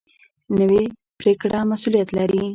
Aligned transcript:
نوې 0.59 0.83
پرېکړه 1.19 1.59
مسؤلیت 1.71 2.09
لري 2.17 2.43